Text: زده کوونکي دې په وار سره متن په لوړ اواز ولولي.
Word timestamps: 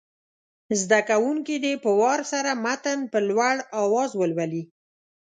زده 0.81 0.99
کوونکي 1.09 1.55
دې 1.63 1.73
په 1.83 1.91
وار 2.01 2.19
سره 2.31 2.51
متن 2.65 2.99
په 3.11 3.19
لوړ 3.29 3.55
اواز 3.81 4.11
ولولي. 4.15 4.63